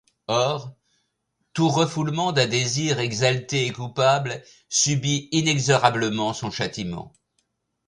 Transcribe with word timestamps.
Or, 0.27 0.73
tout 1.53 1.69
refoulement 1.69 2.31
d'un 2.31 2.47
désir 2.47 2.97
exalté 2.97 3.67
et 3.67 3.71
coupable 3.71 4.43
subit 4.67 5.29
inexorablement 5.31 6.33
son 6.33 6.49
châtiment. 6.49 7.13